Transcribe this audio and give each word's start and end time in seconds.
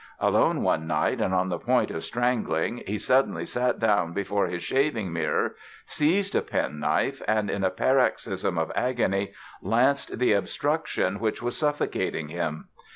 Alone 0.19 0.63
one 0.63 0.87
night 0.87 1.21
and 1.21 1.31
on 1.31 1.49
the 1.49 1.59
point 1.59 1.91
of 1.91 2.03
strangling 2.03 2.81
he 2.87 2.97
suddenly 2.97 3.45
sat 3.45 3.77
down 3.77 4.13
before 4.13 4.47
his 4.47 4.63
shaving 4.63 5.13
mirror, 5.13 5.55
seized 5.85 6.35
a 6.35 6.41
pen 6.41 6.79
knife 6.79 7.21
and, 7.27 7.51
in 7.51 7.63
a 7.63 7.69
paroxysm 7.69 8.57
of 8.57 8.71
agony, 8.73 9.31
lanced 9.61 10.17
the 10.17 10.33
obstruction 10.33 11.19
which 11.19 11.39
was 11.43 11.55
suffocating 11.55 12.29
him. 12.29 12.69